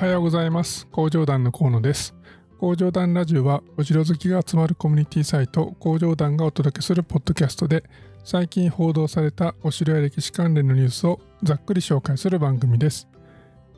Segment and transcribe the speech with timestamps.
[0.00, 0.86] はようございます。
[0.86, 2.14] 工場団の河野です。
[2.58, 7.84] 工場団ラジオはお城好きが集まるコミュニティサイト工場団がお届けするポッドキャストで
[8.24, 13.08] 最近報道されたお城や歴史関連のニュースをざっくり紹介する番組です。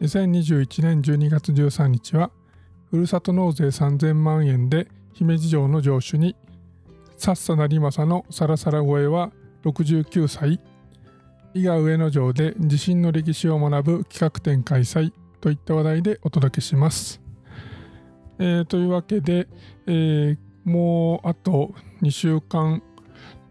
[0.00, 2.30] 2021年12月13日は
[2.88, 6.36] ふるさと納税3000万円で姫路城の城主に
[7.16, 9.32] さっさなりまさのサラサラ声は
[9.64, 10.60] 69歳。
[11.54, 15.12] 伊賀上野城で地震の歴史を学ぶ企画展開催。
[15.42, 17.20] といった話題でお届けします。
[18.38, 19.48] えー、というわけで、
[19.86, 22.80] えー、もうあと2週間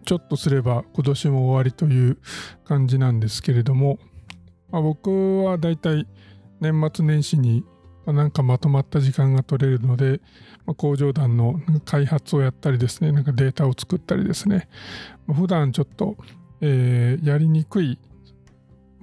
[0.06, 2.18] ちょっとすれば今年も終わりという
[2.64, 4.00] 感じなんですけれども、
[4.72, 6.08] まあ、僕はだいたい
[6.62, 7.66] 年末年始に
[8.08, 10.22] なんかまとまった時間が取れるので、
[10.66, 14.70] まあ、工場団の開発をやったりですね、なんかデータを作ったりですね、
[15.28, 16.16] ま、普段ちょっと、
[16.62, 18.00] えー、やりにくい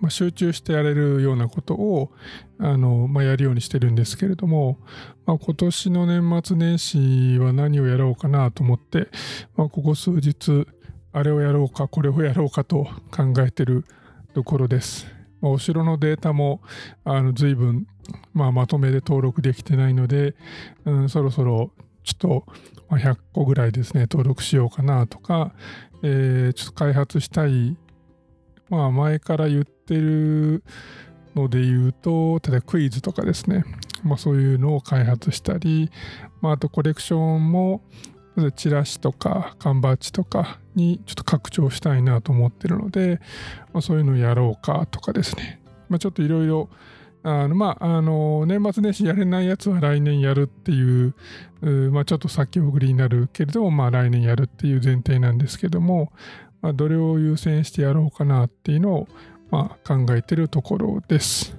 [0.00, 2.12] まあ、集中してやれるようなことを
[2.58, 4.78] あの、まあ、やるようにしてるんですけれども、
[5.26, 9.08] まあ、今年の年末年始は何をやろうかなと思って、
[9.56, 10.66] まあ、ここ数日
[11.12, 13.84] あれをやろうかこれをやろうかと考えてる
[14.34, 15.06] ところです。
[15.40, 16.60] まあ、お城のデータも
[17.04, 17.86] あの随分、
[18.34, 20.34] まあ、まとめで登録できてないので、
[20.84, 21.70] うん、そろそろ
[22.04, 22.44] ちょっと
[22.90, 25.52] 100個ぐらいですね登録しようかなとか、
[26.02, 27.76] えー、ちょっと開発したい
[28.70, 30.62] まあ前から言ってる
[31.34, 33.64] ので言うと、例えばクイズとかですね、
[34.02, 35.90] まあそういうのを開発したり、
[36.40, 37.82] まああとコレクションも、
[38.54, 43.20] チラシとか缶バッジとかにちょっと拡張したいなと思ってるので、
[43.72, 46.68] まあ、そういうのをやろうかとかですね、まあ、ちょっといろいろ
[47.24, 51.14] あのまあ、あの年末年始やれないやつは来年やるっていう、
[51.90, 56.12] まあ、ちょっと先送りになるけれども、まあ、来年やるっていう前提なんですけども、
[56.60, 59.08] まあ、どれを優先してやろうかなっていうのを、
[59.50, 61.56] まあ、考えてるところです。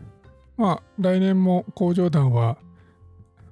[0.58, 2.58] まあ、来年も工場団は、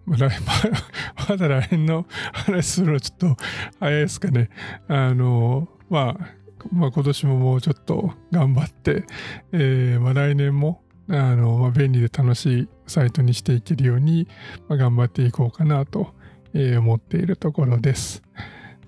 [0.06, 0.30] まあ、
[1.30, 3.44] まだ来年の話するのちょっと
[3.80, 4.50] 早いですかね。
[4.88, 6.38] あの、まあ、
[6.72, 9.06] まあ、今年ももうちょっと頑張って、
[9.52, 14.28] えー、まあ、来年もあの、まあ、便利で楽しいサイトにしていけるように、
[14.68, 16.14] まあ、頑張っていこうかなと、
[16.54, 18.22] えー、思っているところです。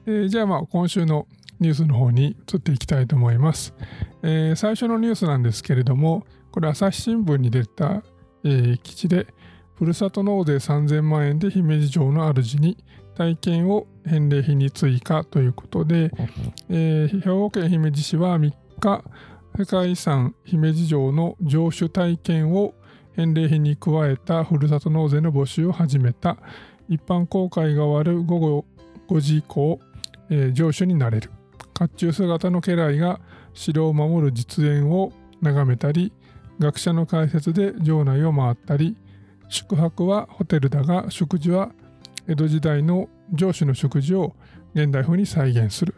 [0.06, 1.28] えー、じゃあまあ今週の
[1.59, 3.74] ニュースの方に移っていきたいと思います。
[4.24, 8.03] えー、最初のニュースなんですけれども、これ朝日新聞に出た、
[8.44, 9.28] えー、記事で、
[9.75, 12.78] ふるさと納税3000万円で姫路城の主に
[13.16, 16.12] 体験を返礼品に追加ということで、
[16.70, 19.03] えー、兵庫県姫路市は3日、
[19.58, 22.74] 世界遺産姫路城の城主体験を
[23.16, 26.38] 返礼品に加えたふるさと納税の募集を始めた。
[26.90, 28.66] 一般公開が終わる午後
[29.08, 29.80] 5時以降、
[30.30, 31.31] えー、城主になれる
[31.79, 33.22] 甲冑姿の家来が
[33.53, 36.12] 城を守る実演を眺めたり
[36.59, 38.97] 学者の解説で城内を回ったり
[39.47, 41.72] 宿泊はホテルだが食事は
[42.28, 44.35] 江戸時代の城主の食事を
[44.75, 45.95] 現代風に再現する。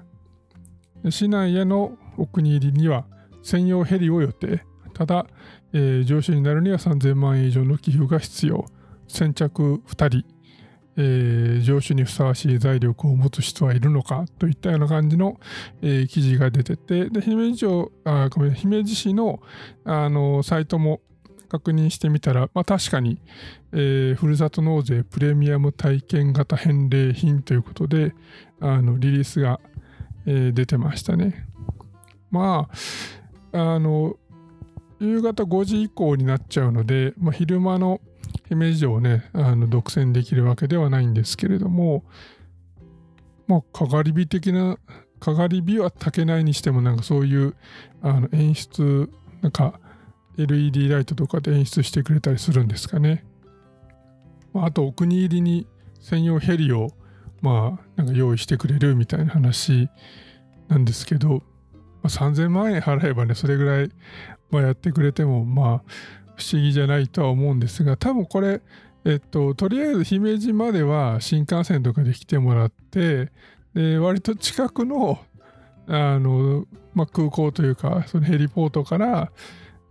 [1.09, 3.05] 市内へのお国入りには
[3.43, 4.63] 専用ヘリを予定。
[4.93, 5.25] ただ、
[5.73, 8.65] えー、上司になるには3000万円以上の寄付が必要。
[9.07, 10.25] 先着2人。
[10.97, 15.39] えー、上司にふさわしい財力を持つ人はいるのかといったような感じの、
[15.81, 19.41] えー、記事が出ててで姫路城あごめん姫路市の
[19.85, 21.01] あのサイトも
[21.47, 23.19] 確認してみたら、まあ、確かに、
[23.73, 28.13] えー、ふるさと納税プレミアム体験型返礼品ということで
[28.61, 29.59] あのリリースが、
[30.25, 31.47] えー、出てましたね。
[32.29, 32.69] ま
[33.51, 34.15] ああの
[35.01, 37.99] 夕方5時以降になっちゃうので、まあ、昼間の
[38.51, 42.03] 姫路城をね、あの独占できるわけではないんですけれども、
[43.47, 44.77] まあ、かがり火的な、
[45.21, 47.55] かがり火は炊けないにしても、なんかそういう
[48.01, 49.09] あの演出、
[49.41, 49.79] なんか
[50.37, 53.23] LED ライトとかで演出してくれたりするんですかね。
[54.51, 55.65] まあ、あと、お国入りに
[56.01, 56.89] 専用ヘリを、
[57.41, 59.87] まあ、なんか用意してくれるみたいな話
[60.67, 61.39] なんですけど、ま
[62.03, 63.89] あ、3000万円払えばね、それぐらい、
[64.49, 65.91] まあ、やってくれても、まあ、
[66.35, 68.61] 不思議じゃないとは思うんですが多分これ
[69.05, 73.31] えっととりあえず姫路までは新幹線とかで来てもらって
[73.73, 75.19] で割と近くの
[75.87, 79.31] あの、まあ、空港というかそのヘリポートから、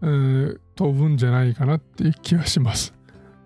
[0.00, 2.94] うん、飛ぶんじゃないかなっていう気はします。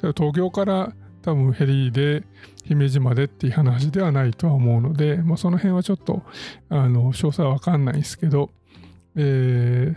[0.01, 0.93] 東京から
[1.23, 2.25] 多分ヘリで
[2.65, 6.23] 姫路までっていう話ではないとは思うので、まあ、その辺はちょっと
[6.69, 8.51] あの詳細は分かんないですけど、
[9.17, 9.95] え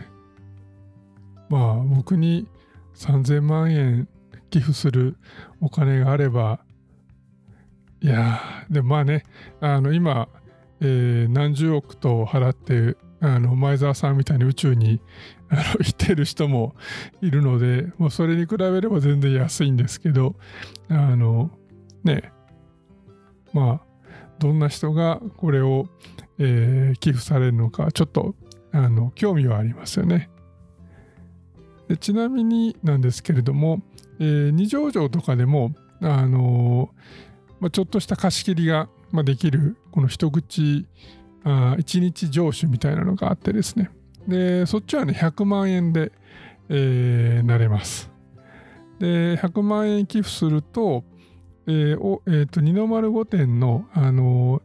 [1.50, 2.48] まあ僕に
[2.98, 4.08] 3000万円
[4.50, 5.16] 寄付する
[5.60, 6.60] お金があれば、
[8.00, 8.40] いや
[8.70, 9.24] でもまあね、
[9.60, 10.28] あの今、
[10.80, 15.00] えー、何十億と払って、あの前澤さんみたいに宇宙に
[15.48, 16.74] あの 言ってる人も
[17.20, 20.36] いるので、もうそれに比べれば全然安いんですけど、
[20.88, 21.50] あの、
[22.04, 22.32] ね、
[23.52, 25.88] まあ、どんな人がこれを、
[26.38, 28.34] えー、寄付されるのか、ちょっと、
[28.72, 30.30] あの、興味はありますよね。
[31.96, 33.80] ちなみになんですけれども、
[34.20, 36.90] えー、二条城とかでも、あの
[37.60, 40.86] まあ、ちょっとした貸し切りが、まあ、できる、この一口
[41.44, 43.90] あ1日上手みたいなのがあってですね。
[44.26, 46.12] で、そっちはね、100万円で、
[46.68, 48.10] えー、なれます。
[48.98, 51.04] で、100万円寄付すると、
[51.66, 54.62] えーおえーと、二の丸御殿の、あの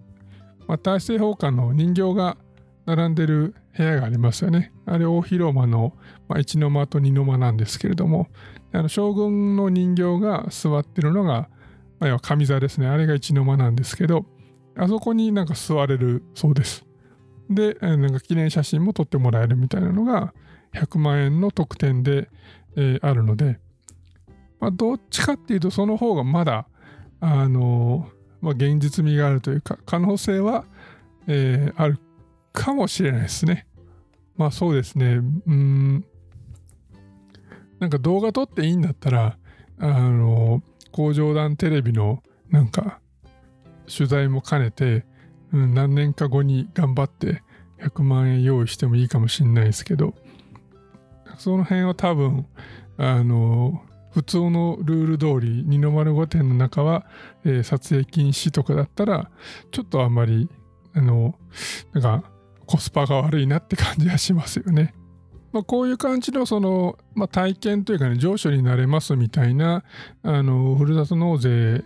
[0.68, 2.38] まあ、大政奉還の人形が
[2.86, 4.72] 並んでる部屋がありますよね。
[4.86, 5.94] あれ大広間の、
[6.28, 8.28] まあ、一の間と二の間なんですけれども、
[8.72, 11.50] あの将軍の人形が座ってるのが、
[12.00, 12.88] まあ、要は上座ですね。
[12.88, 14.26] あれが一の間なんですけど、
[14.76, 16.86] あそこになんか座れるそうです。
[17.50, 20.34] で、なんか記念写真も撮ってもらえるみたいなのが
[20.74, 22.30] 100万円の特典で、
[22.76, 23.60] えー、あるので、
[24.60, 26.68] まあ、どっちかっていうとその方がまだ、
[27.20, 30.66] あのー、まあ、現実味があるというか可能性は、
[31.28, 32.00] えー、ある
[32.54, 33.68] かもしれないですね。
[34.38, 35.20] まあそうですね。
[35.48, 36.06] うん。
[37.80, 39.38] なんか動画撮っていいんだったら、
[39.80, 40.62] あの
[40.92, 43.00] 工場団テレビのなんか
[43.94, 45.06] 取材も兼ねて、
[45.52, 47.44] うん、何年か後に頑張って
[47.82, 50.14] 100万円用意してもいいかもしれないですけど、
[51.38, 52.46] その辺は多分、
[52.98, 57.06] あの、普通のルール通り、二の丸御殿の中は、
[57.44, 59.32] えー、撮影禁止とかだったら、
[59.72, 60.50] ちょっとあんまり、
[60.94, 61.36] あの、
[61.94, 62.24] なんか、
[62.66, 64.94] コスパが悪いなって感じがしますよね。
[65.52, 69.84] まあ、こういう感じのその、まあ、体験というかね、上昇になれますみたいな、
[70.24, 71.84] あの、ふるさと納税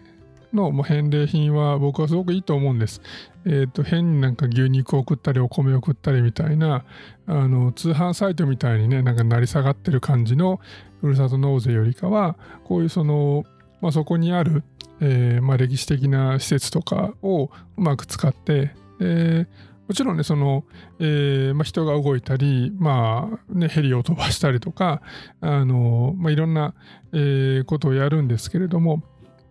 [0.54, 3.02] の返礼品は僕はすごくいいと思うんです。
[3.46, 6.86] えっ、ー、と、変になんか牛肉を送ったりお米を送ったりみたいな、
[7.26, 10.62] あの、通販サイトみたいにね、なんか成り下がってる感じの
[11.02, 13.44] ふるさと納税よりかは、こういうその、
[13.82, 14.64] まあ、そこにある、
[15.02, 17.46] えー、まあ、歴史的な施設とかを
[17.78, 19.48] うまく使って、で
[19.88, 20.66] もちろんね、その、
[21.00, 25.02] えーまあ、人が動いたり、まあね、ヘリを飛ばしたりとか、
[25.40, 26.76] あのまあ、いろんな、
[27.14, 29.02] えー、ことをやるんですけれども、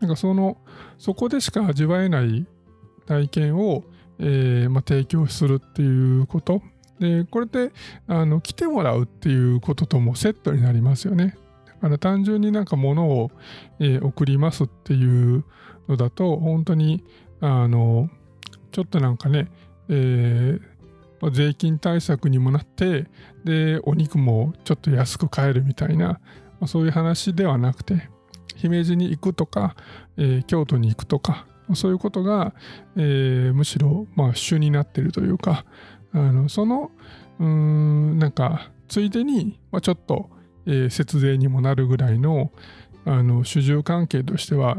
[0.00, 0.59] なんかその、
[0.99, 2.47] そこでしか味わえない
[3.06, 3.85] 体験を、
[4.19, 6.62] えーまあ、提供するっていうこと。
[6.99, 7.73] で、これって
[8.06, 11.37] あの来てもらうっていうことともセットになりますよね。
[11.67, 13.31] だから単純になんか物を、
[13.81, 15.44] えー、送りますっていう
[15.88, 17.05] のだと、本当に、
[17.41, 18.11] あの、
[18.73, 19.49] ちょっとなんかね、
[19.88, 23.06] えー、税金対策にもなって、
[23.44, 26.21] で、お肉もちょっと安く買えるみたいな、ま
[26.62, 28.09] あ、そういう話ではなくて、
[28.56, 29.77] 姫路に行くとか、
[30.17, 32.55] えー、京都に行くとか、そういうことが、
[32.97, 35.65] えー、むしろ、まあ、主になってるというか、
[36.12, 36.91] あのその、
[37.38, 40.31] うん、なんか、ついでに、まあ、ちょっと、
[40.65, 42.53] えー、節税にもなるぐらいの、
[43.05, 44.77] あの、主従関係としては、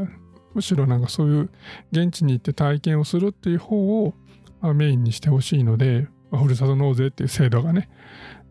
[0.54, 1.50] むしろなんかそういう
[1.92, 4.14] 現地に行って体験をするっていう方を、
[4.60, 7.88] まあ、メインにしてほしいので、まあ、ふるさと納税っていう制度がね、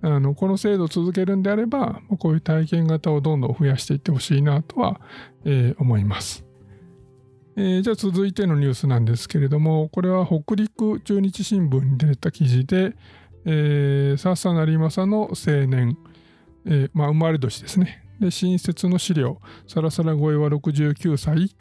[0.01, 5.01] あのこの制度を続けるんであれば、こういう体験型をどんどん増やしていってほしいなとは、
[5.45, 6.45] えー、思います。
[7.56, 12.95] えー、じゃあ続いてのニュースなんですけれども、これは北陸中日新聞に出た記事で、
[13.45, 15.98] えー、笹成政の青年、
[16.65, 18.04] えー、まあ、生まれ年ですね。
[18.19, 21.56] で、新設の資料、さらさら声は69歳、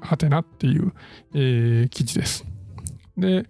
[0.00, 0.92] はてなっていう、
[1.34, 2.44] えー、記事です。
[3.16, 3.46] で、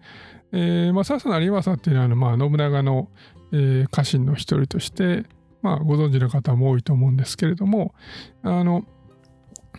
[0.53, 3.09] えーまあ、笹成政っていうのは、まあ、信長の、
[3.53, 5.25] えー、家臣の一人として、
[5.63, 7.95] まあ、ご存知の方も多いと思うんですけれども、
[8.43, 8.85] あの、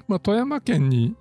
[0.07, 1.15] まあ、富山県に、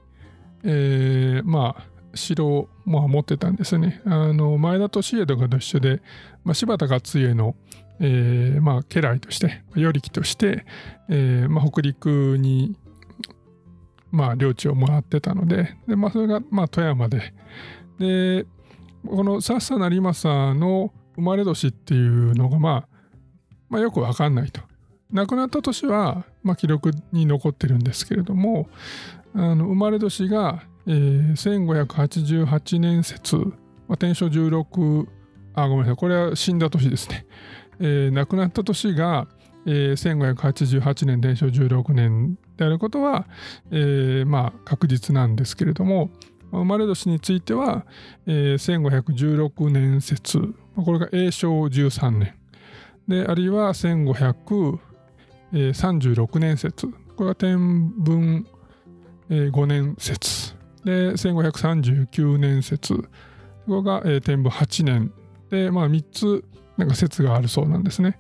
[0.65, 4.03] えー、まあ、城を、まあ、持ってたんですね。
[4.05, 6.03] あの、前田利家とかと一緒で、
[6.45, 7.55] まあ、柴田勝家の、
[8.01, 10.65] えー、まあ、家来として、与力として、
[11.09, 12.77] えー、まあ、北陸に、
[14.11, 17.33] まあ、領地をもらってたので、で、まあ、それが、まあ、富山で、
[18.01, 18.47] で、
[19.07, 22.89] この笹成政の生まれ年っていうのが、まあ、
[23.69, 24.63] まあ、よくわかんないと。
[25.13, 28.69] 亡くなった年は、まあ、記録に残ってるんですけれども、
[29.35, 33.55] あの生まれ年が、えー、1588年説、ま
[33.91, 35.07] あ、天正16、
[35.55, 37.27] あ、ごめんなさい、これは死んだ年ですね。
[37.81, 39.29] えー、亡くなった年が、
[39.67, 43.27] えー、1588年、天正16年であることは、
[43.71, 46.11] えー、まあ確実なんですけれども、
[46.59, 47.87] 生まれ年については、
[48.27, 50.41] えー、1516年説、
[50.77, 52.35] これが永正13年。
[53.09, 56.87] で、あるいは1536年説。
[57.17, 58.47] これが天文
[59.29, 60.55] 5年説。
[60.85, 62.95] で、1539年説。
[62.95, 63.03] こ
[63.69, 65.13] れが天文8年。
[65.51, 66.45] で、まあ3つ
[66.77, 68.19] なんか説があるそうなんですね。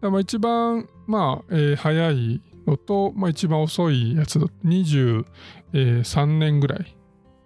[0.00, 6.96] まあ、一番、まあえー、早いのと、まあ、一番遅いやつだと23年ぐらい、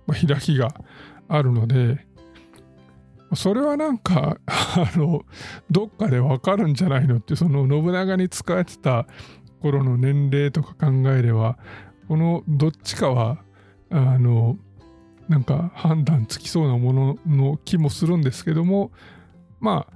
[0.07, 0.75] まあ、開きが
[1.29, 2.07] あるので、
[3.35, 5.23] それはなんか、 あの、
[5.71, 9.07] どっかでわかるんじゃないのって、その信長に使えてた
[9.61, 11.59] 頃の年齢とか考えれば、
[12.09, 13.39] このどっちかは、
[13.91, 14.57] あの、
[15.29, 18.93] なんか判断つきそうなものの気もするんですけども、
[19.61, 19.87] ま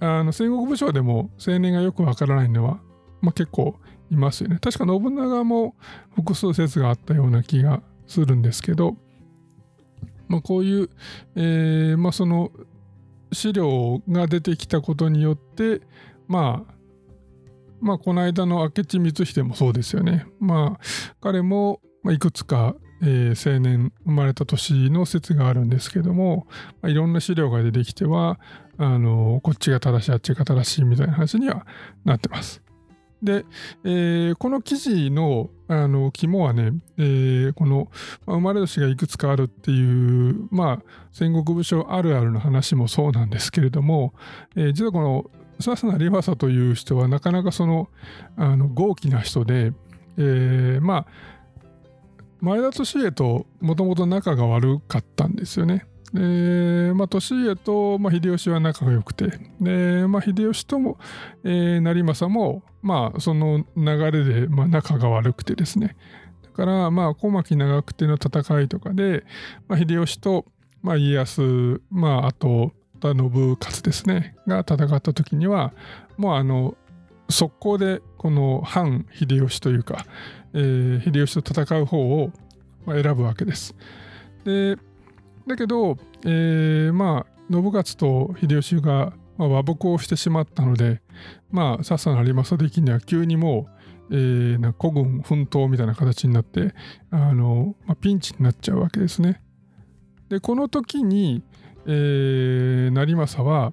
[0.00, 2.80] あ、あの戦国武将でも青年がよくわからないのは、
[3.20, 3.78] まあ、結構
[4.10, 4.58] いますよね。
[4.60, 5.74] 確か信長も
[6.14, 8.96] 複数説があったような気がするんですけど、
[10.28, 10.90] まあ、こういう、
[11.36, 12.50] えー、まあ、その
[13.32, 15.80] 資料が出てきたことによって、
[16.26, 16.74] まあ、
[17.80, 20.26] まあ、この間の明智光秀もそうですよね。
[20.40, 20.80] まあ、
[21.20, 26.46] 彼もいくつか、えー、青年生まれた年の説があるんですけども、
[26.82, 28.40] まあ、いろんな資料が出てきては、
[28.80, 31.66] あのこっちが正しいあっちが正しいみたいな話には
[32.04, 32.62] なってます。
[33.22, 33.44] で、
[33.84, 37.88] えー、この記事のあの肝はね、えー、この、
[38.24, 40.82] まあ、生まれ年がいくつかあるっていう、まあ、
[41.12, 44.14] 戦国武将あるあるの話もそうなんですけれども、
[44.56, 47.90] えー、実はこの笹名リファサという人はなかなかその
[48.36, 49.72] あの豪気な人で、
[50.16, 51.06] えー、まあ
[52.40, 55.87] 前田利家ともともと仲が悪かったんですよね。
[56.12, 59.26] で、まあ、利家と、まあ、秀吉は仲が良くて、
[59.60, 60.98] で、まあ、秀吉とも、
[61.44, 65.96] えー、成政も、まあ、その流れで、まあ、仲が悪くてですね。
[66.42, 69.24] だから、まあ、小牧長久手の戦いとかで、
[69.68, 70.46] まあ、秀吉と、
[70.82, 75.72] まあ、家康、まあ、あと、信勝ですね、が戦った時には、
[76.16, 76.76] もう、あの、
[77.28, 80.06] 速攻で、この反秀吉というか、
[80.54, 82.32] えー、秀吉と戦う方を
[82.86, 83.76] 選ぶわけです。
[84.44, 84.76] で、
[85.48, 91.00] だけど、えー、まあ信勝と秀吉が、和睦をしてしまったので
[91.52, 93.68] まあ笹野有政的には急にも
[94.10, 96.74] う、えー、な古軍奮闘みたいな形になって
[97.10, 99.40] あの、まあ、ピンチになっちゃうわけですね。
[100.28, 101.42] でこの時に、
[101.86, 103.72] えー、成政は、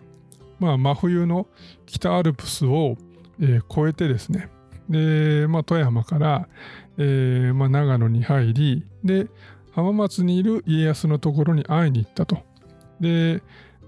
[0.60, 1.48] まあ、真冬の
[1.86, 2.96] 北アルプスを、
[3.42, 4.50] えー、越えてですね
[4.90, 6.48] で、まあ、富山から、
[6.98, 9.28] えーまあ、長野に入りで
[9.76, 12.38] 浜松にいる家康のところに会いに行ったと。
[13.02, 13.44] で、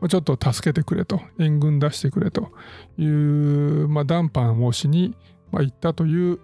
[0.09, 2.51] ちょっと助けてくれと、援軍出してくれと
[2.97, 5.15] いう、まあ、談判をしに、
[5.49, 6.39] ま、行ったという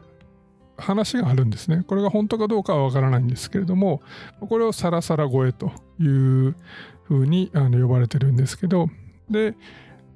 [0.77, 1.83] 話があるんですね。
[1.85, 4.01] これが本当かどうかはわからないんですけれども、
[4.39, 6.55] これをサラサラ越えという
[7.03, 8.87] ふうにあの呼ばれてるんですけど、
[9.29, 9.55] で、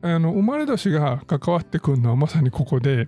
[0.02, 3.08] あの生まれ年が関わってくるのはまさにここで、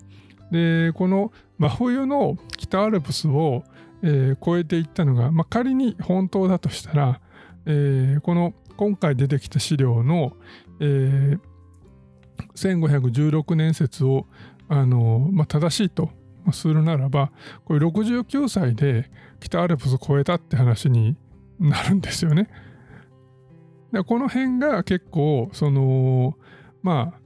[0.51, 3.63] で、この真冬の北アルプスを
[4.03, 7.21] えー、超えていったのが、まあ、仮に本当だとしたら、
[7.65, 10.33] えー、この今回出てきた資料の、
[10.79, 11.39] えー、
[12.55, 14.25] 1516年説を
[14.67, 16.09] あの、まあ、正しいと
[16.51, 17.31] するならば
[17.65, 21.17] これ69歳で北アルプスを越えたって話に
[21.59, 22.49] なるんですよね。
[23.91, 26.37] でこの辺が結構その
[26.81, 27.19] まあ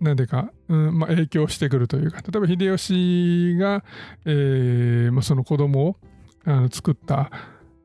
[0.00, 3.82] なんでか、うんまあ、影響してくるというか例えば秀吉が、
[4.26, 5.96] えーまあ、その子供を
[6.44, 7.30] あの作った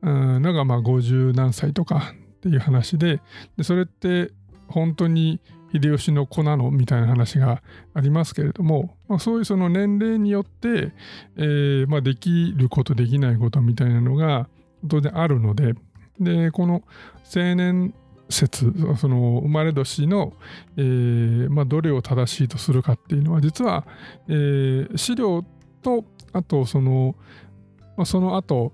[0.02, 3.20] のがまあ50何歳とかっていう話で
[3.56, 4.32] でそれって
[4.68, 5.40] 本当に
[5.72, 7.62] 秀吉の子なのみたいな話が
[7.94, 10.92] ありますけれども、まあ、そういうその年齢によって、
[11.36, 14.48] えーまあ、できることできないことみたいなのが
[14.88, 15.74] 当然あるので
[16.20, 16.82] でこの
[17.34, 17.92] 青年
[18.30, 20.32] 説その生まれ年の、
[20.76, 23.86] えーまあ、どれを正しいとするかっていうのは実は、
[24.28, 25.44] えー、資料
[25.82, 27.14] とあとその、
[27.96, 28.72] まあ、その後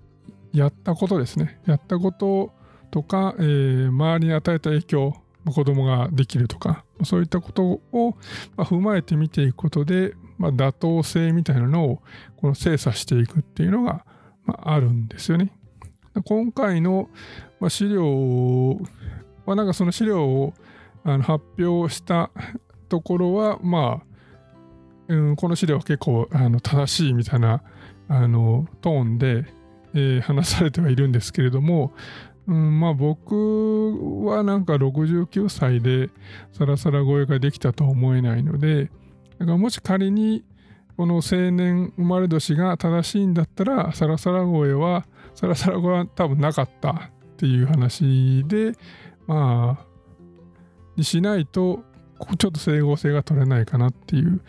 [0.53, 2.53] やったことですねやったこと
[2.91, 5.15] とか、えー、周りに与えた影響
[5.47, 8.15] 子供ができるとかそういったことを、
[8.57, 12.03] 踏まえて見ていくことで、まあ、妥当性みたいなのを
[12.37, 14.05] この精査していくっていうのが、
[14.45, 15.53] まあ、あるんですよね。
[16.25, 17.09] 今回の、
[17.69, 18.79] 資料
[19.51, 20.55] まあ、なんかその資料を
[21.03, 22.31] あの発表した
[22.89, 27.61] ところは、まあ、うん、この資料は結構あの正しいみたいな
[28.07, 29.45] あのトーンで、
[29.93, 31.93] えー、話されてはいるんですけれども、
[32.47, 36.11] うん、まあ僕はなんか69歳で
[36.53, 38.85] サラサラ声ができたとは思えないので、
[39.41, 40.45] だからもし仮に
[40.97, 48.75] この青年生まれ年が正しいんだったら、サラサラ声は、サラサラ声は多分なかったっていう話で、
[49.31, 49.87] まあ、
[50.97, 51.85] にしないと、
[52.37, 54.41] ちょっと整合性が取れないかなっていう、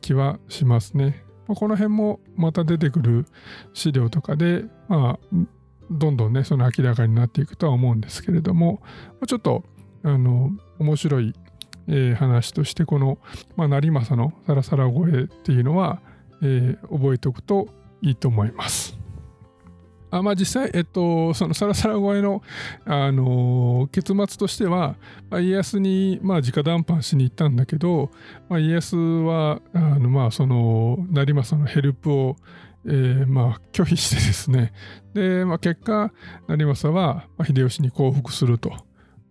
[0.00, 1.22] 気はしますね。
[1.46, 3.26] この辺もまた出てくる
[3.74, 5.46] 資料とかで、まあ、
[5.90, 8.80] どんどんね、その明らかになっていくとは思うんですけれども、
[9.26, 9.64] ちょっと、
[10.02, 11.34] あの、面白い、
[11.86, 13.18] え、話としてこの、
[13.56, 16.00] まあ、成政のサラサラ声っていうのは、
[16.42, 17.68] えー、覚えておくと
[18.00, 18.97] いいと思います。
[20.10, 22.42] あまあ、実際、えっと、そのサラサラ声の、
[22.84, 24.96] あのー、結末としては、
[25.30, 28.10] まあ、家康に、まあ、直談判しに行ったんだけど、
[28.48, 32.36] まあ、家康はあの、まあ、その成政のヘルプを、
[32.86, 34.72] えー、まあ、拒否してですね。
[35.14, 36.12] で、まあ、結果
[36.46, 38.72] 成政はまあ秀吉に降伏すると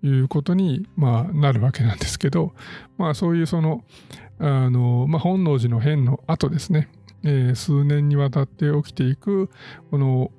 [0.04, 2.54] いうことに、まあ、なるわけなんですけど、
[2.98, 3.84] まあ、そういうその
[4.40, 6.90] あの、まあ、本能寺の変の後ですね、
[7.24, 9.50] えー、数年にわたって起きていく
[9.90, 10.32] この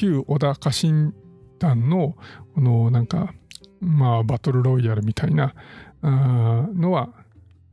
[0.00, 1.14] 旧織田家臣
[1.58, 2.16] 団の
[2.54, 3.34] このなんか
[3.80, 5.54] まあバトルロイヤルみたいな
[6.02, 7.10] のは、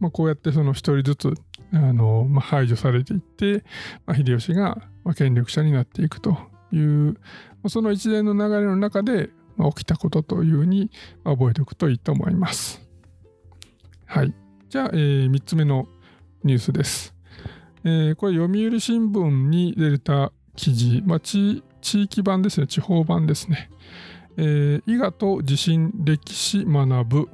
[0.01, 1.33] まあ、こうやってその一人ずつ
[1.71, 3.63] あの、まあ、排除されていって、
[4.05, 4.77] まあ、秀吉が
[5.15, 6.37] 権力者になっていくと
[6.73, 7.15] いう
[7.69, 9.29] その一連の流れの中で
[9.75, 10.91] 起きたことというふうに
[11.23, 12.85] 覚えておくといいと思います。
[14.05, 14.33] はい。
[14.69, 15.87] じゃあ、えー、3つ目の
[16.43, 17.15] ニュースです。
[17.85, 23.69] えー、これ読売新聞に出た記事、まあ、地地域版ですね、地方版ですね。
[24.35, 27.29] えー、伊賀と地震歴史学ぶ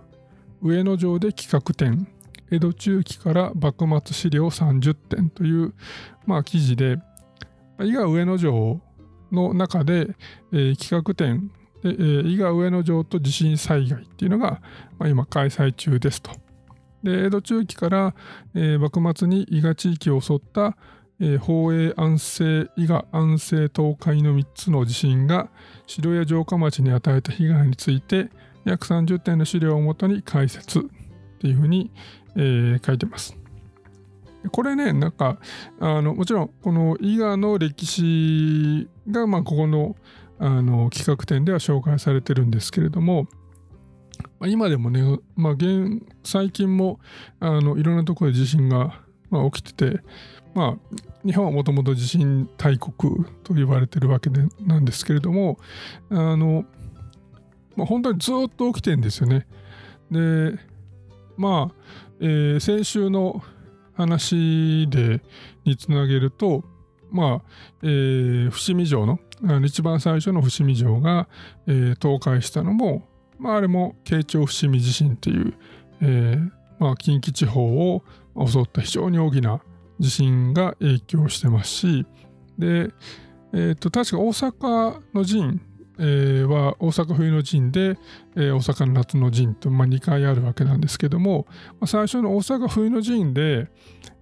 [0.62, 2.08] 上野城で企画展
[2.52, 5.74] 江戸中期から幕末資料30点という、
[6.28, 7.00] まあ、記事で
[7.82, 8.80] 伊賀上野城
[9.32, 10.10] の中で、
[10.52, 11.52] えー、企画展、
[11.84, 14.62] えー、伊賀上野城と地震災害っていうのが、
[15.00, 16.30] まあ、今開催中ですと。
[17.02, 18.16] で江戸中期から、
[18.54, 20.78] えー、幕末に伊賀地域を襲った、
[21.20, 25.50] えー、宝永安政伊賀安政東海の3つの地震が
[25.86, 28.30] 城や城下町に与えた被害について
[28.66, 30.84] 約30点の資料をもとに解説っ
[31.40, 31.92] ていうふうに、
[32.36, 33.38] えー、書いてます。
[34.52, 35.38] これね、なんか、
[35.80, 39.96] あのもちろん、この伊賀の歴史が、まあ、ここの
[40.40, 43.28] あの企画展では紹介されてるんですけれども、
[44.46, 47.00] 今でもね、まあ現、最近も
[47.40, 50.04] あのいろんなところで地震が、まあ、起きてて、
[50.54, 50.96] まあ、
[51.26, 55.58] 日本はもともと地震大国と言われてるわけでなんですけれども、
[56.10, 56.66] あの、
[57.76, 59.48] まあ、本当にずっと起きてるんですよね。
[60.12, 60.60] で、
[61.38, 61.76] まあ、
[62.20, 63.44] えー、先週の
[63.94, 65.22] 話で
[65.66, 66.64] につなげると、
[67.12, 67.50] まあ、
[67.84, 69.20] えー、伏見城の、
[69.66, 71.28] 一番最初の伏見城が、
[71.68, 73.08] えー、倒壊したのも、
[73.40, 75.54] まあ、あれも慶長伏見地震という、
[76.02, 78.04] えー、まあ、近畿地方を
[78.48, 79.62] 襲った非常に大きな
[80.04, 82.06] 地震が影響してますし、
[82.60, 82.90] で、
[83.54, 85.62] えー、と確か大阪の陣
[86.00, 88.00] えー、は大阪冬の陣で、
[88.36, 91.46] えー、大阪の夏の陣と、まあ、2回あるわけなんですけども、
[91.80, 93.68] まあ、最初の大阪冬の陣で、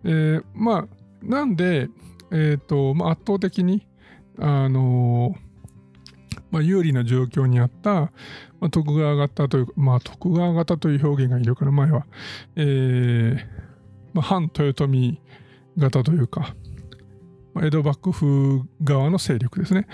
[0.04, 0.88] えー、まあ
[1.24, 1.88] なんで、
[2.30, 3.88] えーとまあ、圧倒的に、
[4.38, 5.34] あの
[6.50, 12.06] まあ、有利な状況にあった、まあ、徳川型というまあ徳川型という表現がいるから前は、
[12.58, 13.38] えー
[14.14, 15.20] まあ、反豊臣
[15.78, 16.56] 型というか、
[17.62, 19.88] 江戸幕府側の勢力ですね。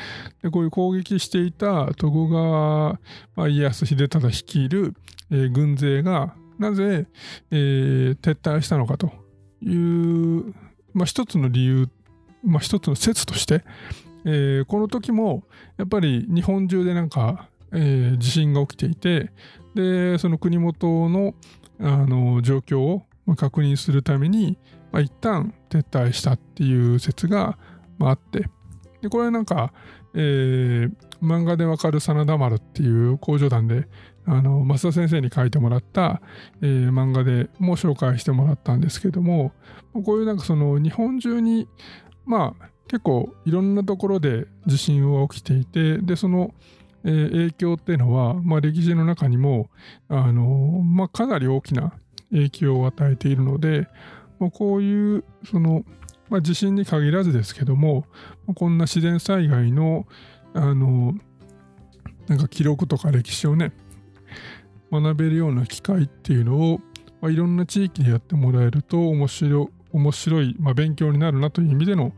[0.44, 3.00] でこういう攻撃していた徳川、
[3.36, 4.94] ま、家康秀忠率いる、
[5.32, 7.08] え、軍勢がなぜ、
[7.52, 9.12] えー、撤退したのかと
[9.62, 10.54] いう、
[10.94, 11.90] まあ、一つの理由、
[12.44, 13.64] まあ、一つの説として、
[14.26, 15.44] えー、この時も
[15.78, 19.32] やっぱり日本中でなんか、えー、地震が起きていて
[19.76, 21.34] でその国元の
[21.80, 24.58] あの状況を確認するために、
[24.98, 27.60] まあ、一旦撤退したっていう説が、
[28.02, 28.50] あ、って。
[29.02, 29.72] でこれはなんか、
[30.16, 33.88] えー、漫画でわかる真田丸っていう工場団で
[34.26, 36.20] あの増田先生に書いてもらった、
[36.64, 39.52] えー、漫画でも紹介してもらったんですけども
[39.94, 41.68] こういうなんかその日本中に
[42.26, 46.56] まあ結構いろんなところで地震は起きていてでその、
[47.04, 49.70] 影響っていうのは、まあ、歴史の中にも
[50.10, 50.44] あの、
[50.84, 51.94] まあ、かなり大きな
[52.32, 53.88] 影響を与えているので、
[54.40, 55.84] まあ、こういうその、
[56.30, 58.06] まあ、地震に限らずですけども、
[58.56, 60.06] こんな自然災害の
[60.54, 61.14] あの
[62.28, 63.72] なんか記録とか歴史をね
[64.92, 66.80] 学べるような機会っていうのを、
[67.22, 72.12] まあ、いろんな地域でやってもらえると面白面白い、まあ、勉強になるなという意味での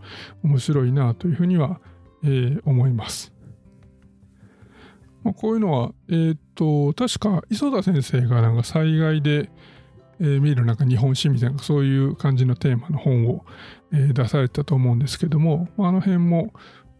[0.43, 1.79] 面白いなというふうには、
[2.23, 3.34] えー、思います。
[5.23, 9.49] まあ、こういうのは、えー、っと、確か磯田先生がなんか災害で、
[10.19, 13.45] えー、見るなんか日本史みたいなそういう感じのテーマの本を、
[13.93, 16.53] えー、出されたと思うんですけども、まあ、あの辺も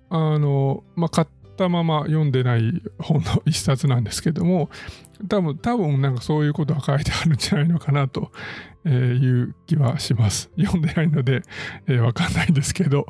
[0.10, 1.28] あの、まあ、買っ
[1.58, 4.70] たまま読んでない本の 一冊なんですけども
[5.28, 8.32] 多分多分なんかそういうことが書いてあるんじゃないのかなと
[8.86, 10.50] いう気はします。
[10.58, 11.42] 読んでないので、
[11.88, 13.08] えー、わかんないんですけど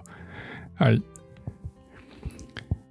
[0.79, 1.03] はい。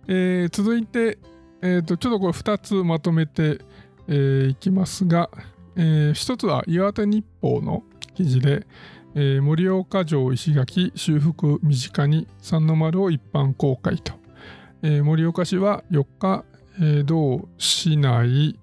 [0.09, 1.19] えー、続いて、
[1.63, 3.61] えーと、ちょっとこれ2つまとめて、
[4.09, 5.31] えー、いきますが、
[5.79, 8.67] えー、一つは岩手日報の記事で、
[9.15, 14.13] えー、盛岡城石垣修復身近に三の丸を一般公開と、
[14.83, 16.45] えー、盛岡市は4日、
[16.81, 18.59] えー、同市内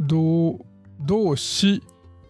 [0.00, 0.58] 同
[1.00, 1.82] 同市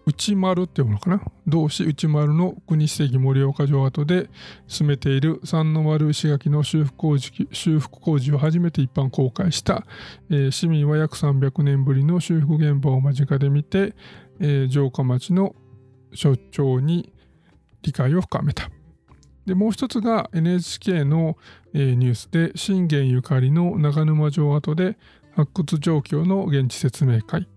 [0.09, 1.21] 内丸っていうのかな？
[1.47, 4.29] 同市内丸の国史跡盛岡城跡で
[4.67, 9.85] 進めている三の丸石垣の修復工事修復工事を初めて一般公開した、
[10.29, 13.95] えー、市民は約300年ぶりの修復現場を間近で見て、
[14.39, 15.55] えー、城下町の
[16.13, 17.13] 所長に
[17.83, 18.69] 理解を深めた。
[19.45, 21.37] でもう一つが NHK の、
[21.73, 24.97] えー、ニュースで信玄ゆかりの長沼城跡で
[25.35, 27.47] 発掘状況の現地説明会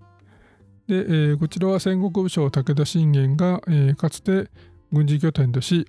[0.89, 4.51] で、えー、こちらは戦国武将武田信玄が、えー、かつて
[4.93, 5.87] 軍事拠点とし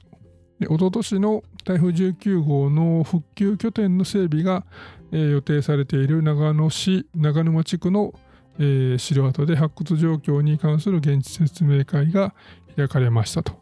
[0.69, 4.65] おととしの台風19号の復旧拠点の整備が、
[5.11, 8.13] えー、予定されている長野市長沼地区の、
[8.59, 12.33] えー、城跡で発掘状況に関する現地説明会が
[12.75, 13.53] 開かれましたと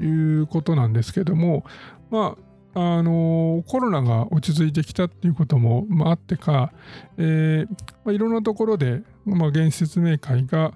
[0.00, 1.64] いうことなんですけども
[2.10, 2.47] まあ
[2.80, 6.72] あのコロナが落ち着いてきたっていうことも、あ、ってか、
[7.16, 7.68] えー
[8.04, 10.74] まあ、いろんなところで、まあ、現説明会が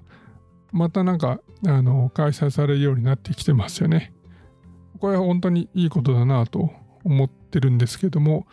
[0.73, 4.11] またなんかあの開催されるようになってきてますよね。
[4.99, 6.71] これは本当にいいことだなと
[7.05, 8.47] 思ってるんですけども、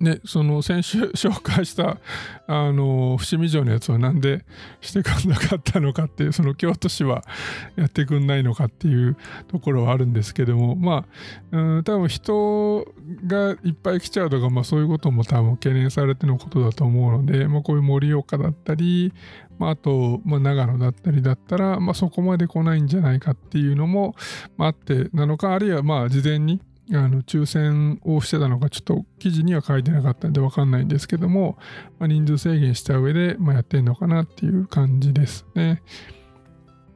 [0.00, 1.98] ね、その先週 紹介した
[2.46, 4.44] あの伏見城のやつはなんで
[4.80, 7.22] してくんなかったのかっていうその京都市は
[7.76, 9.16] やってくんないのかっていう
[9.48, 11.06] ところはあるんですけどもま
[11.52, 12.86] あ、うん、多分人
[13.26, 19.12] がいっぱい来ちゃうとか、まあ、そういうことも多分懸念されてのことだと思うので、まあ、こういう盛岡だったり、
[19.58, 24.16] まあ、あと、まあ、長野だったりだったら、まあ、そこまで来ないんじゃないかっていうのも、
[24.56, 26.60] まあ、あってなのかあるいはまあ事前に
[26.94, 31.58] あの抽選をしてたのかちょっと記事には書いてなかったんで分かんないんですけども、
[31.98, 35.82] まあ、人数制限した上で、まあ、やってんのかなっていう感じですね。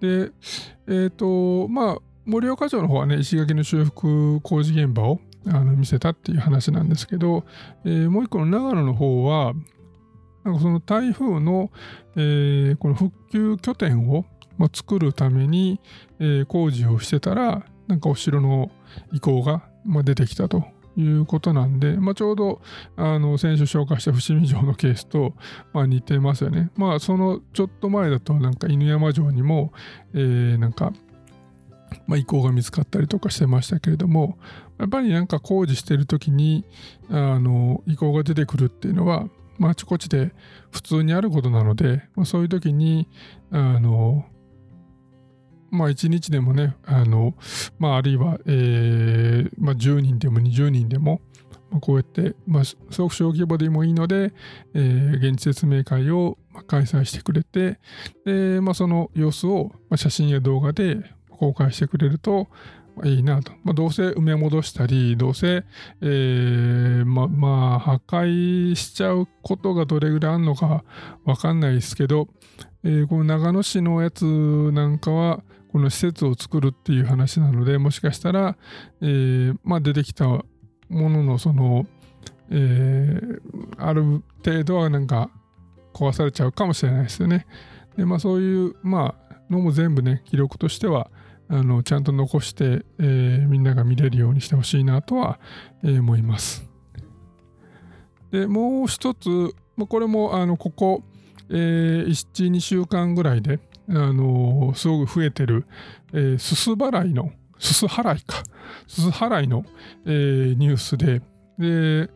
[0.01, 7.45] で、えっ、ー、と、まあ、盛岡城の方はね、石垣の修復工事現場をあの見せたっていう話なんですけど、
[7.85, 9.55] えー、もう一個の長野の方は、
[10.45, 11.71] なんかその台風の、
[12.17, 14.25] えー、この復旧拠点を、
[14.59, 15.81] まあ、作るために、
[16.19, 18.71] え、工事をしてたら、なんかお城の
[19.13, 20.65] 意向がまあ、出てきたと
[20.97, 22.61] いうことなんで、まあ、ちょうど
[22.97, 25.35] あの先週紹介した伏見城のケースと、
[25.73, 26.71] まあ、似てますよね。
[26.77, 29.73] まあそのちょっと前だとなんか犬山城にも、
[30.15, 30.93] えー、なんか、
[32.07, 34.39] まあ、遺構が見つかったりとかしてましたけれども
[34.79, 36.65] やっぱりなんか工事してる時に
[37.11, 40.33] あの遺構が出てくるっていうのは、まあ、あちこちで
[40.71, 43.09] 普通にあることなので、まあ、そういう時に
[43.51, 44.25] あの
[45.77, 47.35] まあ1日でもね、あの、
[47.79, 51.21] まああるいは、えー、まあ10人でも20人でも、
[51.71, 54.33] まあ、こうやって、まあすごく小規模でもいいので、
[54.75, 57.79] えー、現地説明会を開催してくれて、
[58.25, 60.99] で、まあその様子を写真や動画で
[61.31, 62.49] 公開してくれると、
[63.05, 63.53] いいなと。
[63.63, 65.65] まあ、どうせ埋め戻したり、どうせ、
[66.01, 70.83] えー、ま、まあ、破壊しちゃうことがどれぐらいあるのか
[71.25, 72.29] わかんないですけど、
[72.85, 74.25] えー、この長野市のやつ
[74.73, 75.43] なんかは、
[75.77, 78.57] この施設を作るっていう話なので、もしかしたら、
[79.03, 80.43] えー、まあ、出てきたも
[80.89, 81.85] のの、その、
[82.51, 83.41] えー、
[83.77, 85.31] ある程度はなんか
[85.93, 87.47] 壊されちゃうかもしれないですよね。
[87.95, 91.11] で、まあ、そういう、まあ、のも全部ね、記録としては、
[91.49, 95.39] あのちゃんと残して、えー、みんなが見れるようにしてほしいなとは、
[95.85, 96.67] えー、思います。
[98.31, 101.03] でもう一つ、これもあのここ、
[101.51, 105.67] えー、1、2週間ぐらいで、あのすごく増えてる、
[106.13, 108.43] えー、すす払いの、すす払いか、
[108.87, 109.65] すす払いの、
[110.05, 111.23] えー、ニュースで、
[111.59, 112.11] で、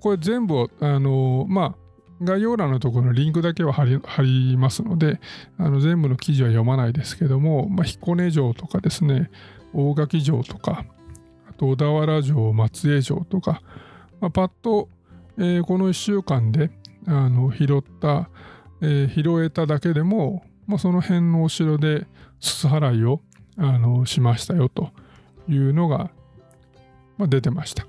[0.00, 1.86] これ全部、あのまあ、
[2.22, 3.84] 概要欄のところのリンクだけは貼
[4.22, 5.20] りますので、
[5.58, 9.30] あの全部の記事は読まないですけども、まあ、彦根城とかですね、
[9.72, 10.84] 大垣城とか、
[11.48, 13.62] あと小田原城、松江城とか、
[14.20, 14.88] まあ、パッと、
[15.38, 16.70] えー、この1週間で
[17.06, 18.30] あの拾った、
[18.80, 22.06] えー、拾えただけでも、まあ、その辺のお城で
[22.40, 23.20] すす払いを
[23.56, 24.90] あのしましたよと
[25.48, 26.10] いうのが、
[27.16, 27.86] まあ、出てました。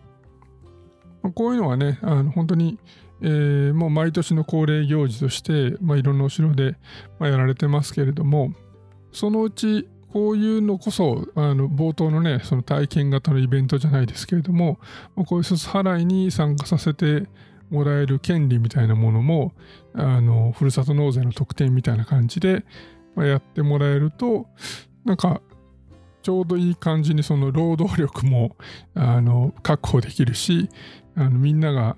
[1.23, 2.79] まあ、こういうのはね、あの本当に、
[3.21, 6.75] えー、もう毎年の恒例行事として、まあ、いろんなお城で、
[7.19, 8.53] まあ、やられてますけれども、
[9.11, 14.79] そのうちこういうのこそ、あの冒頭のね、その体験型のイベントじゃないですけれども、
[15.15, 17.27] こういうすす払いに参加させて
[17.69, 19.53] もらえる権利みたいなものも、
[19.93, 22.65] あの、ふるさと納税の特典みたいな感じで、
[23.15, 24.47] ま、やってもらえると、
[25.05, 25.41] なんか、
[26.21, 28.57] ちょうどいい感じにその労働力も
[28.95, 30.67] あの確保できるし
[31.15, 31.95] あのみんなが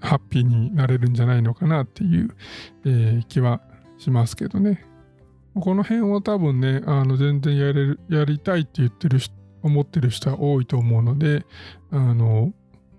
[0.00, 2.28] ハッピーになれるんじゃないのかなっていう、
[2.84, 3.60] えー、気は
[3.98, 4.86] しますけどね。
[5.54, 9.18] この辺は多分ね、あの全然やれる、やりたいって言ってる
[9.62, 11.46] 思ってる人は多いと思うので、
[11.90, 12.52] あの、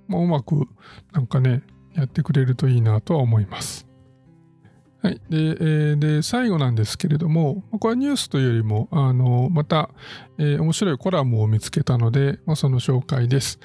[0.08, 0.68] まあ、うまく
[1.14, 1.64] なんかね、
[1.94, 3.88] やってくれるといいなとは思います。
[5.02, 5.22] はい。
[5.30, 9.92] で、えー、で最後なんですけれども、これはニュースというよりも、あの、また、
[10.40, 13.60] えー、面白いコラムを見つけたので、まあ、その紹介です。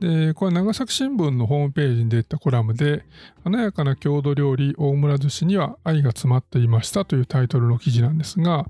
[0.00, 3.04] で、これは長崎新聞のホームページに出たコラムで、
[3.42, 8.66] 華やかな郷土料理大村寿司には愛が詰まっていましたというタイトルの記事なんですが、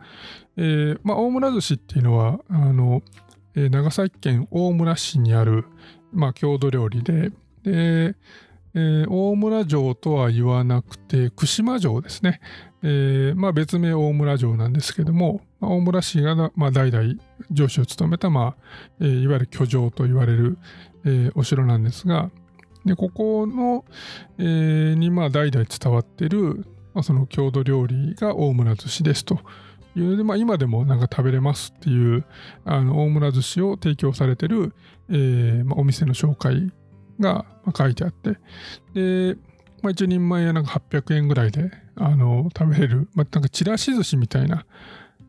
[0.56, 3.02] えー、まあ、大村寿司っていうのは、あの、
[3.54, 5.66] 長崎県大村市にある、
[6.14, 7.30] まあ、郷土料理で、
[7.62, 8.14] で、
[8.76, 12.40] えー、大村城とは言わなくて、串間城ですね。
[12.82, 17.14] えー、まあ、別名大村城なんですけども、まあ、大村市が、まあ、代々
[17.54, 18.62] 城主を務めた、まあ
[19.00, 20.58] えー、いわゆる居城と言われる、
[21.04, 22.30] えー、お城なんですが、
[22.84, 23.84] でここの、
[24.38, 29.40] えー、に、まあ、代々伝わっている、まあ、その郷土料理が大村寿司ですと
[29.96, 32.24] いうで、まあ、今でもなんか食べれますっていう
[32.64, 34.74] あの大村寿司を提供されてる、
[35.08, 36.72] えーまあ、お店の紹介
[37.20, 37.44] が
[37.76, 38.38] 書いてあって、
[38.94, 39.36] で、
[39.82, 44.66] まあ、1人前はなんか800円ぐらいであの食べれる、まあ、なんかちらし寿司みたいな、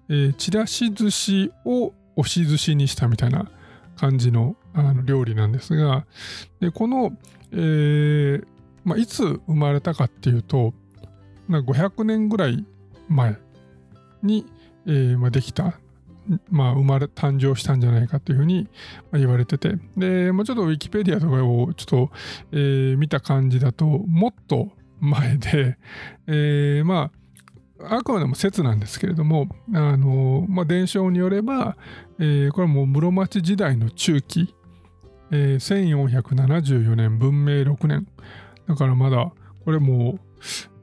[0.10, 3.51] えー、ちらし寿司を押し寿司にしたみたいな
[3.97, 6.06] 感じのあの料理なんですが、
[6.60, 7.12] でこの、
[7.51, 8.47] えー
[8.84, 10.73] まあ、いつ生まれたかっていうと、
[11.49, 12.65] なんか500年ぐらい
[13.10, 13.38] 前
[14.21, 14.45] に、
[14.88, 15.80] えーまあ、できた。
[16.50, 18.67] まあ、生まれ、誕生したんじゃないかというふうに
[19.13, 22.12] 言われてて、で、まあ、ちょっとウィキペディアとかをちょっと、
[22.52, 25.78] えー、見た感じだと、もっと前で、
[26.28, 27.12] えー、ま
[27.80, 31.78] あ、あくまでも説なんですけれども、あの、まあ、伝承によれば、
[32.19, 34.56] えー、これはもう室町時代の中期、
[35.32, 38.08] えー、1474年、文明6年。
[38.67, 39.32] だからまだ、
[39.63, 40.19] これもう、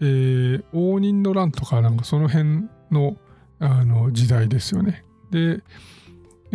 [0.01, 3.17] えー、応仁の乱とかなんかその辺の
[3.63, 5.05] あの時代ですよね。
[5.31, 5.63] で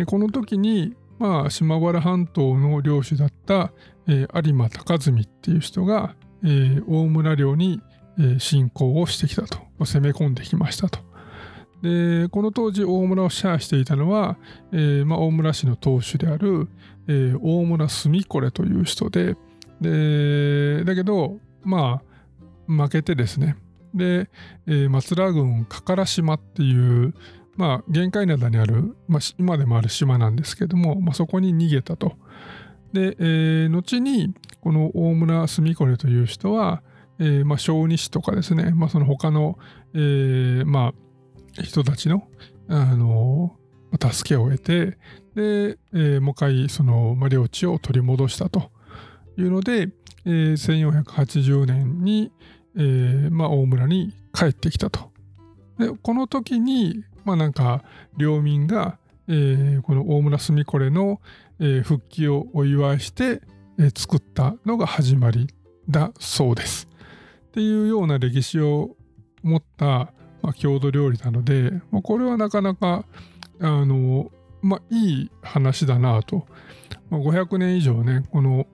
[0.06, 3.72] この時に、まあ、島原半島の領主だった、
[4.06, 7.80] えー、有馬高純っていう人が、えー、大村領に、
[8.18, 11.00] えー、侵攻をしてきたと攻め込んできましたと。
[11.82, 14.36] でこの当時大村を支配していたのは、
[14.72, 16.68] えーまあ、大村氏の当主である、
[17.06, 19.36] えー、大村住これという人で
[19.80, 22.02] でだけどま
[22.68, 23.56] あ負けてですね
[23.98, 24.30] で、
[24.66, 27.12] えー、松良郡加唐島っていう
[27.58, 32.12] まあ、玄界灘にある、まあ、今でもある島なんですけども、まあ、そこに逃げたと。
[32.92, 36.84] で、えー、後に、この大村住これという人は、
[37.18, 39.58] えー、まあ、小児師とかですね、まあ、その他の、
[39.92, 40.94] えー、ま
[41.58, 42.28] あ、人たちの、
[42.68, 43.56] あの
[44.12, 44.98] 助けを得て、
[45.34, 48.70] で、えー、もう一回、その、まあ、領地を取り戻したと
[49.36, 49.88] いうので、
[50.24, 52.30] えー、1480年に、
[52.78, 55.10] えー、まあ、大村に帰ってきたと。
[55.78, 57.82] で、この時に、まあなんか
[58.16, 61.20] 領民が、えー、この大村住これの、
[61.60, 63.42] えー、復帰をお祝いして、
[63.78, 65.48] え、作ったのが始まり
[65.88, 66.88] だそうです。
[67.48, 68.96] っていうような歴史を
[69.42, 70.12] 持った、
[70.42, 73.04] まあ、郷土料理なので、まあ、これはなかなか
[73.60, 74.30] あの
[74.62, 76.46] まあいい話だなと、
[77.10, 78.66] まあ、500年以上ねこの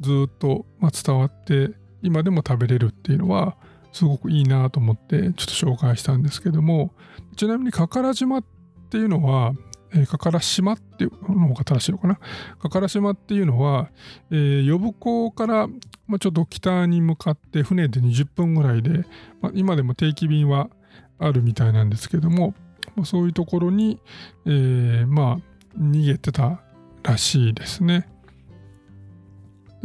[0.00, 3.56] ずっと、ま、伝わって今でも食べれるっていうのは
[3.92, 6.92] すごくいいなと思ってちょっと紹介したんですけども
[7.36, 8.44] ちなみに加唐島っ
[8.88, 9.52] ていうのは、
[9.92, 12.18] えー、加唐島っていうの方が正しいのかな？
[12.60, 13.90] 加唐島っていうのは、
[14.30, 15.66] えー、呼子から、
[16.06, 19.04] まあ、ちょっと北に向かって船で20分ぐらいで、
[19.40, 20.70] まあ、今でも定期便は
[21.18, 22.54] あるみたいなんですけども、
[22.96, 24.00] まあ、そういうところに、
[24.46, 25.38] えー、まあ
[25.78, 26.60] 逃げてた
[27.02, 28.08] らしいですね。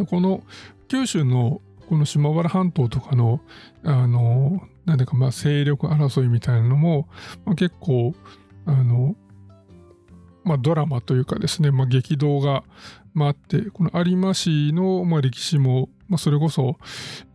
[0.10, 0.44] この
[0.88, 3.42] 九州のこの島原半島とかの、
[3.84, 7.08] あの、なんでか、まあ、勢力争いみたいなのも、
[7.46, 8.14] まあ、結構、
[8.66, 9.16] あの、
[10.44, 12.64] まあ、ドラマというかですね、まあ、激動が、
[13.14, 16.78] まあ、あって、この有馬市の、まあ、歴史も、まあ、それこそ、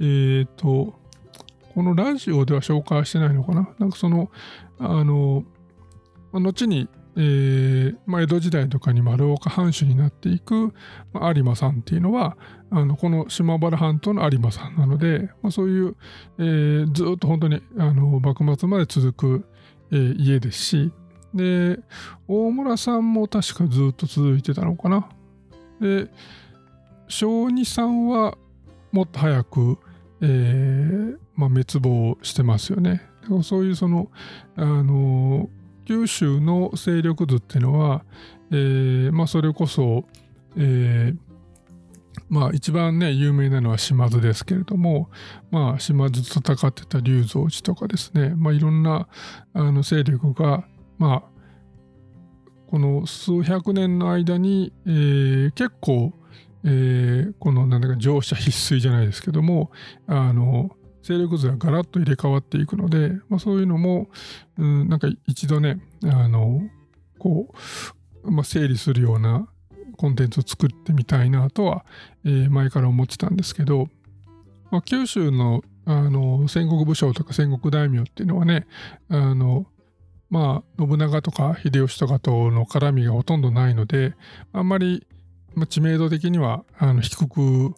[0.01, 0.95] えっ、ー、と、
[1.75, 3.69] このラジオでは紹介してないのかな？
[3.79, 4.31] なんかその、
[4.79, 5.45] あの、
[6.33, 10.73] まあ、後に、えーまあ、江戸時代とかに丸岡藩主になっていく、
[11.13, 12.37] まあ、有馬さんっていうのは
[12.71, 15.97] あのこの島原半島の有馬さんなので、まあ、そういう、
[16.39, 19.45] えー、ずっと本当にあの幕末まで続く、
[19.91, 20.93] えー、家ですし
[21.35, 21.81] で
[22.29, 25.09] 大村さんも確かずっと続いてたのかな。
[25.81, 26.09] で
[27.09, 28.37] 小児さんは
[28.93, 29.79] もっと早く、
[30.21, 33.03] えーまあ、滅亡してますよね。
[33.43, 34.11] そういうその
[34.57, 35.49] あの
[35.91, 38.05] 九州の勢力図っていうのは、
[38.53, 40.05] えー、まあ、それこそ、
[40.57, 41.17] えー、
[42.29, 45.11] まあ一番ね有名なのは島津ですけれども
[45.51, 49.09] まあ島津と戦ってた龍造寺とかですねまあいろんな
[49.53, 50.63] あの勢力が
[50.97, 56.13] まあこの数百年の間に、えー、結構、
[56.63, 59.73] えー、このなんだか乗車必須じゃないですけども
[60.07, 60.71] あの
[61.03, 64.09] 勢力図がガラッと入れ替わっていくので、まあ、そういうのも、
[64.59, 66.61] うん、なんか一度ねあの
[67.19, 67.53] こ
[68.25, 69.49] う、まあ、整理するような
[69.97, 71.85] コンテンツを作ってみたいなとは、
[72.25, 73.89] えー、前から思ってたんですけど、
[74.71, 78.67] まあ、九州のあの戦国武将とか戦国大名っていうのはね
[79.09, 79.67] あの
[80.29, 84.15] まあ信長とか秀吉とかとの絡みがほとんどないので
[84.53, 85.07] あんまり、
[85.55, 87.75] まあ、知名度的にはあの低く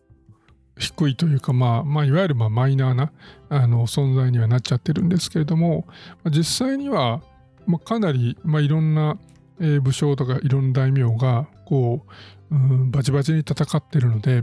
[0.83, 3.12] 低いというか、まあ、まあ、いわゆるまマイナーな
[3.49, 5.87] あの存在にはなっちゃってるんですけれども、
[6.31, 7.23] 実際には、
[7.66, 9.16] ま、かなり、ま、いろんな、
[9.61, 12.05] え、武将とかいろんな大名がこ
[12.51, 14.42] う、うん、バチバチに戦ってるので、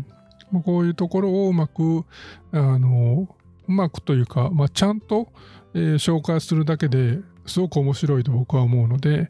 [0.52, 2.06] ま、こういうところをうまく
[2.52, 3.28] あの
[3.67, 5.28] うまくというか、まあ、ちゃんと、
[5.73, 9.30] えー、紹介するだけですごく面白いと僕は思うので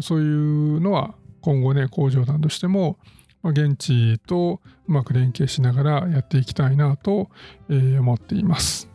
[0.00, 2.98] そういうのは今後ね工場団としても
[3.46, 7.30] まあ、現地とうまく連携しながらやっていきたいなと、
[7.68, 8.90] え、思っています。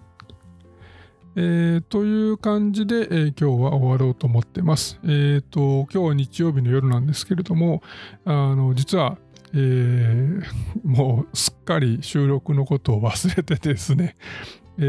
[1.38, 5.00] えー、という感じで、えー、今日は終わろうと思ってます。
[5.04, 7.82] えっ、ー、と、今日は日曜日の夜なんですけれども、
[8.26, 9.18] あの、実は、
[9.54, 10.44] えー、
[10.84, 14.18] もうすっかり収録のことを忘れてですね、
[14.78, 14.82] え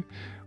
[0.00, 0.04] ー、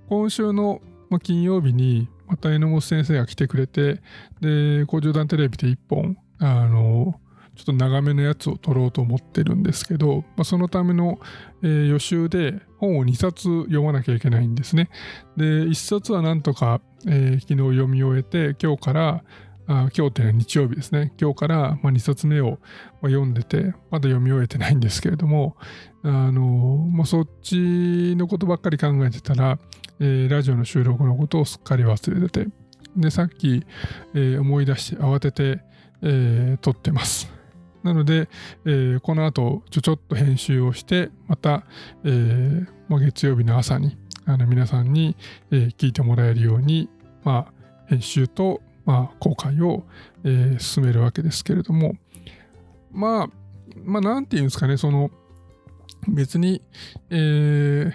[0.08, 0.82] 今週の
[1.22, 4.02] 金曜日にまた榎本先生が来てくれて、
[4.40, 7.20] で、工場団テレビで1本、あの、
[7.62, 11.20] ちょっと長めのやつを撮ろうと思ってるんですけど、まあ、そのための、
[11.62, 14.90] えー、予習で本を2冊読まなきゃいけないんですね。
[15.38, 19.24] で、1冊はなんとか、えー、昨日読み終えて、今日から、
[19.68, 21.14] あ今日っていうのは日曜日ですね。
[21.22, 22.58] 今日から、まあ、2冊目を
[23.04, 25.56] 読んでて、まだ読み終えてないんですけれども、
[26.02, 29.60] あのまあ、そっちのことばっかり考えてたら、
[30.00, 32.52] えー、ラジオの収録のことをすっかり忘れてて、
[32.98, 33.64] で、さっき、
[34.16, 35.62] えー、思い出して慌てて、
[36.02, 37.41] えー、撮ってます。
[37.84, 38.30] なので、
[38.66, 41.64] えー、この後ちょちょっと編集をしてまた、
[42.04, 45.16] えーまあ、月曜日の朝にあの皆さんに、
[45.52, 46.90] えー、聞いてもらえるように、
[47.24, 47.54] まあ、
[47.88, 49.84] 編集と、まあ、公開を、
[50.24, 51.96] えー、進めるわけですけれども
[52.92, 53.30] まあ
[53.84, 55.10] まあなんていうんですかねその
[56.08, 56.62] 別に、
[57.10, 57.94] えー、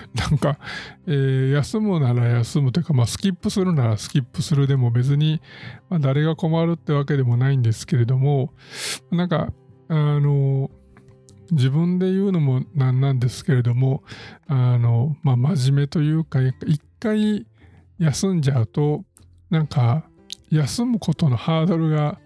[0.14, 0.58] なんか、
[1.06, 5.40] えー、休むなら休むというか、まあ、スキップするならスキップするでも別に、
[5.88, 8.52] まあ、誰が困るってわけでもないんですけれども、
[9.10, 9.52] なんか、
[9.88, 10.70] あの、
[11.50, 14.02] 自分で言うのもなんなんですけれども、
[14.46, 17.46] あの、まあ、真面目というか、一回
[17.98, 19.04] 休んじゃうと、
[19.50, 20.04] なんか、
[20.50, 22.18] 休むことのハードルが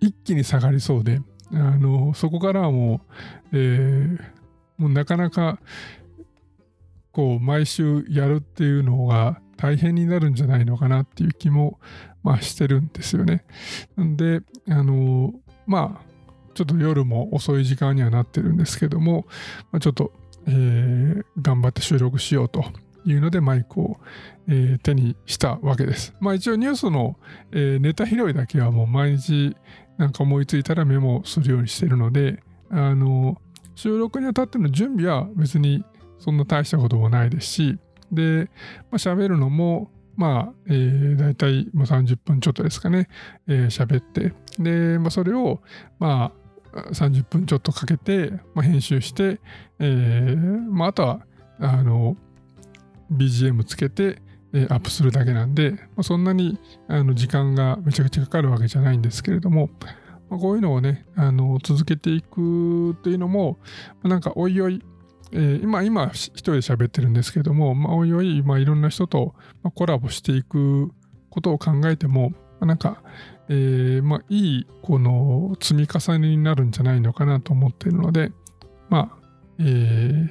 [0.00, 1.20] 一気に下がりそうで、
[1.52, 3.00] あの、そこからはも
[3.52, 4.18] う、えー、
[4.78, 5.58] もうなかなか
[7.14, 11.78] 構毎週やるっていうのが大変になるんじゃないのかなっていう気も、
[12.22, 13.44] まあ、してるんですよね。
[13.96, 15.32] なんで、あの
[15.66, 16.14] まあ、
[16.54, 19.26] ちょっと夜も遅い時間にはなってるんですけども、
[19.72, 20.12] まあ、ちょっと、
[20.46, 22.64] えー、頑張って収録しようと
[23.04, 23.98] いうのでマイクを、
[24.48, 26.14] えー、手にしたわけです。
[26.20, 27.16] まあ一応ニュースの、
[27.52, 29.56] えー、ネタ拾いだけはもう毎日
[29.98, 33.40] なんか思いついたらメモするようにしてるので、あの
[33.74, 35.84] 収録にあたっての準備は別に
[36.18, 37.78] そんな大したこともないですし、
[38.12, 38.50] で、
[38.90, 43.08] まあ、喋るのも、まあ、えー、大体30分ちょっとですかね、
[43.48, 45.60] えー、喋って、で、まあ、それを、
[45.98, 46.32] ま
[46.72, 49.40] あ、30分ちょっとかけて、まあ、編集して、
[49.78, 50.36] えー、
[50.70, 51.26] まあ、あとは、
[51.58, 52.16] あの、
[53.12, 54.22] BGM つけて、
[54.52, 59.68] え、アップするだけなんで、まあ、そんなにあの時間がめちゃくちゃかかるわけじゃないんですけれども、
[60.30, 63.58] まあ、こういうのをね、あの続けていくっていうのも、
[64.04, 64.80] なんかおいおい、
[65.34, 69.34] えー、今、今、一人で喋ってるんですけども、まあ、おいおい、まあ、いろんな人と
[69.74, 70.92] コラボしていく
[71.28, 73.02] ことを考えても、なんか、
[73.48, 78.30] えー、まあ、いい、この積み重ねになるんじゃないのかなと思っているので、
[78.88, 79.18] まあ、
[79.58, 80.28] えー、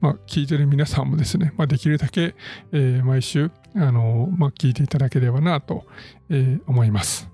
[0.00, 2.34] まあ、聞いてる皆さんもですね、まあ、できるだけ、
[2.72, 5.86] えー、毎週、あのまあ、聞いていただければなと、
[6.28, 7.33] えー、思います。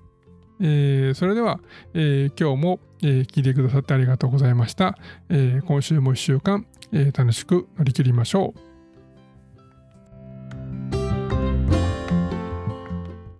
[0.61, 1.59] えー、それでは、
[1.93, 4.97] えー、今日も、えー、聞いてくださってありがとうございました。
[5.29, 8.70] え今週も1週間、え楽しく乗り切りましょう。